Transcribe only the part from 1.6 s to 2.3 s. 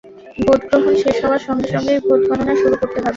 সঙ্গেই ভোট